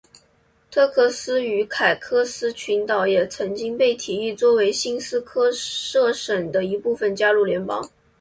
[0.71, 7.87] 特克斯与凯科斯群岛也曾经被提议作为新斯科舍省的一部分加入联邦。